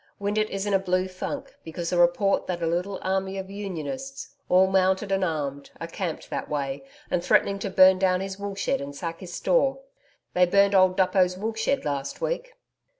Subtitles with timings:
[0.19, 4.29] Windeatt is in a blue funk because a report that a little army of Unionists,
[4.49, 8.55] all mounted and armed, are camped that way and threatening to burn down his wool
[8.55, 9.77] shed and sack his store.
[10.33, 12.55] The burned old Duppo's wool shed last week.'